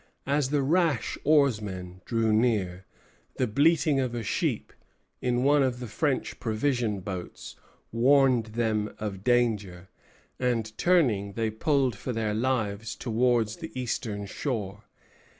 As 0.25 0.49
the 0.49 0.63
rash 0.63 1.15
oarsmen 1.23 2.01
drew 2.05 2.33
near, 2.33 2.87
the 3.35 3.45
bleating 3.45 3.99
of 3.99 4.15
a 4.15 4.23
sheep 4.23 4.73
in 5.21 5.43
one 5.43 5.61
of 5.61 5.79
the 5.79 5.85
French 5.85 6.39
provision 6.39 7.01
boats 7.01 7.55
warned 7.91 8.47
them 8.57 8.95
of 8.97 9.23
danger; 9.23 9.89
and 10.39 10.75
turning, 10.75 11.33
they 11.33 11.51
pulled 11.51 11.95
for 11.95 12.13
their 12.13 12.33
lives 12.33 12.95
towards 12.95 13.57
the 13.57 13.71
eastern 13.79 14.25
shore. 14.25 14.85